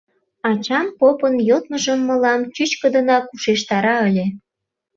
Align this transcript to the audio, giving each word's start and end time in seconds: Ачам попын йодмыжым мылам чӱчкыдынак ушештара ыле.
Ачам 0.49 0.87
попын 0.99 1.35
йодмыжым 1.49 1.99
мылам 2.07 2.41
чӱчкыдынак 2.55 3.25
ушештара 3.33 3.95
ыле. 4.09 4.25